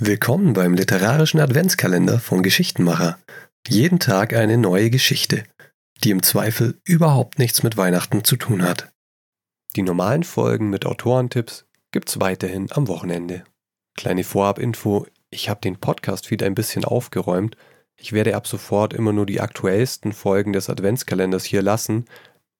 [0.00, 3.18] Willkommen beim literarischen Adventskalender von Geschichtenmacher.
[3.68, 5.44] Jeden Tag eine neue Geschichte,
[6.02, 8.92] die im Zweifel überhaupt nichts mit Weihnachten zu tun hat.
[9.76, 13.44] Die normalen Folgen mit Autorentipps gibt's weiterhin am Wochenende.
[13.94, 17.58] Kleine Vorabinfo, ich habe den Podcast wieder ein bisschen aufgeräumt.
[18.00, 22.06] Ich werde ab sofort immer nur die aktuellsten Folgen des Adventskalenders hier lassen,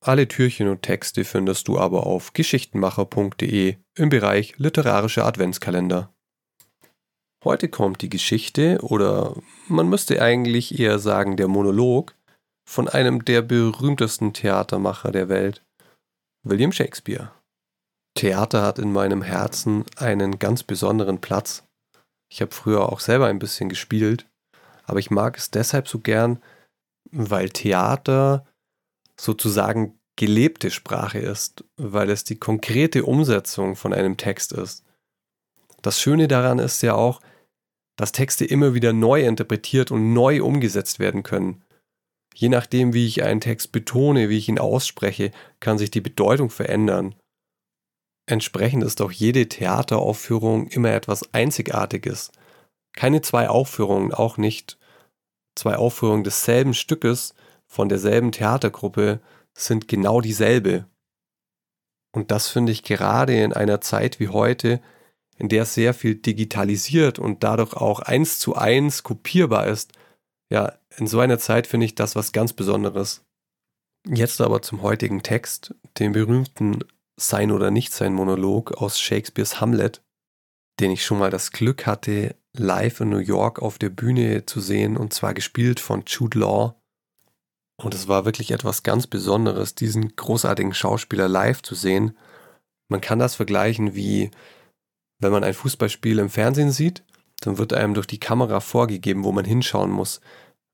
[0.00, 6.12] alle Türchen und Texte findest du aber auf geschichtenmacher.de im Bereich literarischer Adventskalender.
[7.44, 9.36] Heute kommt die Geschichte oder
[9.68, 12.14] man müsste eigentlich eher sagen der Monolog
[12.68, 15.64] von einem der berühmtesten Theatermacher der Welt,
[16.44, 17.30] William Shakespeare.
[18.16, 21.64] Theater hat in meinem Herzen einen ganz besonderen Platz.
[22.32, 24.26] Ich habe früher auch selber ein bisschen gespielt,
[24.84, 26.42] aber ich mag es deshalb so gern,
[27.12, 28.46] weil Theater
[29.20, 34.84] sozusagen gelebte Sprache ist, weil es die konkrete Umsetzung von einem Text ist.
[35.82, 37.20] Das Schöne daran ist ja auch,
[37.96, 41.62] dass Texte immer wieder neu interpretiert und neu umgesetzt werden können.
[42.34, 46.50] Je nachdem, wie ich einen Text betone, wie ich ihn ausspreche, kann sich die Bedeutung
[46.50, 47.14] verändern.
[48.26, 52.32] Entsprechend ist auch jede Theateraufführung immer etwas Einzigartiges.
[52.94, 54.78] Keine zwei Aufführungen, auch nicht
[55.54, 57.34] zwei Aufführungen desselben Stückes
[57.66, 59.20] von derselben Theatergruppe
[59.54, 60.86] sind genau dieselbe.
[62.12, 64.80] Und das finde ich gerade in einer Zeit wie heute,
[65.38, 69.92] in der sehr viel digitalisiert und dadurch auch eins zu eins kopierbar ist,
[70.50, 73.24] ja, in so einer Zeit finde ich das was ganz Besonderes.
[74.08, 76.84] Jetzt aber zum heutigen Text, dem berühmten
[77.16, 80.02] Sein oder Nichtsein Monolog aus Shakespeares Hamlet,
[80.78, 84.60] den ich schon mal das Glück hatte, live in New York auf der Bühne zu
[84.60, 86.80] sehen und zwar gespielt von Jude Law.
[87.76, 92.16] Und es war wirklich etwas ganz Besonderes, diesen großartigen Schauspieler live zu sehen.
[92.88, 94.30] Man kann das vergleichen wie,
[95.18, 97.02] wenn man ein Fußballspiel im Fernsehen sieht,
[97.40, 100.20] dann wird einem durch die Kamera vorgegeben, wo man hinschauen muss.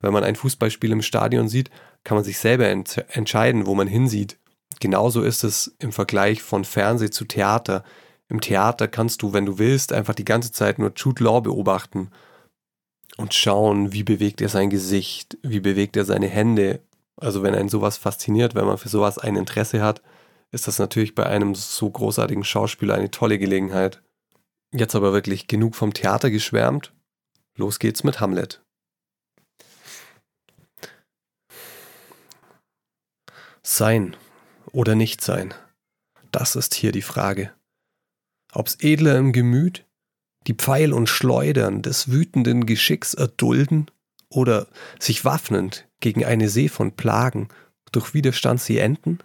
[0.01, 1.71] Wenn man ein Fußballspiel im Stadion sieht,
[2.05, 4.39] kann man sich selber ent entscheiden, wo man hinsieht.
[4.81, 7.85] Genauso ist es im Vergleich von Fernseh zu Theater.
[8.29, 12.11] Im Theater kannst du, wenn du willst, einfach die ganze Zeit nur Jude Law beobachten
[13.17, 16.81] und schauen, wie bewegt er sein Gesicht, wie bewegt er seine Hände,
[17.17, 20.03] also wenn einen sowas fasziniert, wenn man für sowas ein Interesse hat,
[20.51, 24.03] ist das natürlich bei einem so großartigen Schauspieler eine tolle Gelegenheit.
[24.73, 26.93] Jetzt aber wirklich genug vom Theater geschwärmt.
[27.57, 28.63] Los geht's mit Hamlet.
[33.63, 34.17] Sein
[34.73, 35.55] oder nicht sein,
[36.33, 37.53] das ist hier die Frage.
[38.53, 39.87] Ob's edler im Gemüt,
[40.47, 43.91] die Pfeil und Schleudern des wütenden Geschicks erdulden
[44.33, 44.67] oder
[44.99, 47.49] sich waffnend gegen eine See von Plagen
[47.93, 49.19] durch Widerstand sie enden?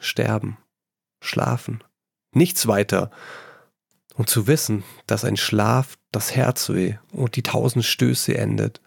[0.00, 0.58] Sterben,
[1.22, 1.82] schlafen,
[2.34, 3.10] nichts weiter.
[4.14, 8.80] Und zu wissen, dass ein Schlaf das Herzweh und die tausend Stöße endet,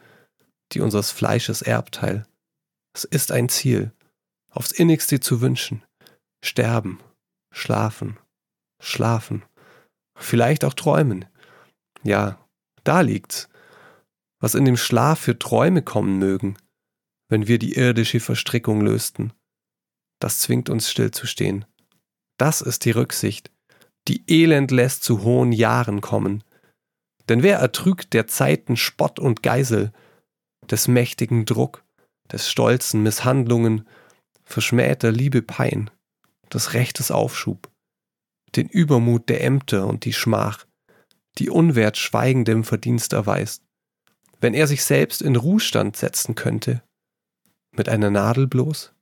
[0.74, 2.25] die unseres Fleisches Erbteil.
[2.94, 3.94] Es ist ein Ziel,
[4.52, 5.84] aufs innigste zu wünschen.
[6.44, 7.00] Sterben,
[7.53, 8.18] schlafen,
[8.81, 9.44] schlafen,
[10.16, 11.25] vielleicht auch träumen.
[12.03, 12.38] Ja,
[12.84, 13.48] da liegt's
[14.41, 16.57] was in dem Schlaf für Träume kommen mögen,
[17.29, 19.31] wenn wir die irdische Verstrickung lösten.
[20.19, 21.66] Das zwingt uns stillzustehen.
[22.38, 23.51] Das ist die Rücksicht,
[24.07, 26.44] die Elend lässt zu hohen Jahren kommen.
[27.30, 29.94] Denn wer ertrügt der Zeiten Spott und Geisel,
[30.69, 31.84] des mächtigen Druck,
[32.31, 33.88] des stolzen Misshandlungen,
[34.44, 35.91] verschmähter Liebe Pein,
[36.51, 37.69] des Rechtes Aufschub,
[38.56, 40.66] den Übermut der Ämter und die Schmach,
[41.38, 43.63] die Unwert schweigendem Verdienst erweist,
[44.41, 46.84] wenn er sich selbst in Ruhestand setzen könnte?
[47.72, 48.94] Mit einer Nadel bloß?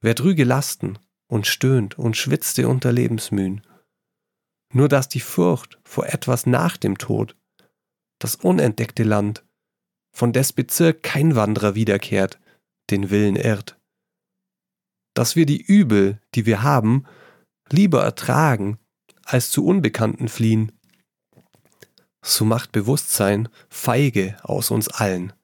[0.00, 3.66] Wer trüge Lasten und stöhnt und schwitzte unter Lebensmühen?
[4.72, 7.36] Nur dass die Furcht vor etwas nach dem Tod,
[8.18, 9.44] das unentdeckte Land,
[10.14, 12.38] von des Bezirk kein Wanderer wiederkehrt,
[12.90, 13.80] den Willen irrt.
[15.14, 17.06] Dass wir die Übel, die wir haben,
[17.70, 18.78] lieber ertragen,
[19.24, 20.73] als zu Unbekannten fliehen,
[22.26, 25.34] so macht Bewusstsein feige aus uns allen.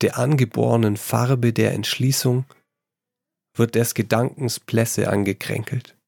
[0.00, 2.44] Der angeborenen Farbe der Entschließung
[3.54, 5.98] wird des Gedankens Plässe angekränkelt.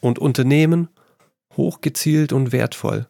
[0.00, 0.88] Und Unternehmen,
[1.56, 3.08] hochgezielt und wertvoll,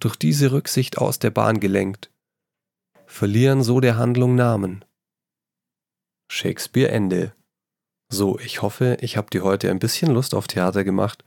[0.00, 2.10] durch diese Rücksicht aus der Bahn gelenkt,
[3.06, 4.84] verlieren so der Handlung Namen.
[6.32, 7.34] Shakespeare Ende.
[8.10, 11.24] So, ich hoffe, ich habe dir heute ein bisschen Lust auf Theater gemacht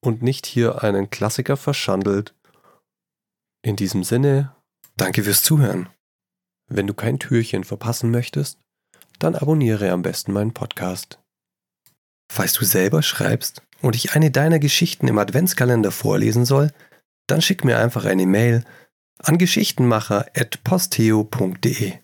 [0.00, 2.34] und nicht hier einen Klassiker verschandelt.
[3.62, 4.54] In diesem Sinne,
[4.96, 5.88] danke fürs Zuhören.
[6.68, 8.58] Wenn du kein Türchen verpassen möchtest,
[9.18, 11.18] dann abonniere am besten meinen Podcast.
[12.30, 16.70] Falls du selber schreibst und ich eine deiner Geschichten im Adventskalender vorlesen soll,
[17.26, 18.64] dann schick mir einfach eine Mail
[19.18, 21.94] an geschichtenmacher.posteo.de.